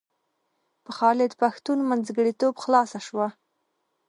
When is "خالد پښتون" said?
0.97-1.77